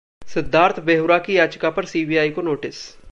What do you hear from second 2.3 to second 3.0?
को नोटिस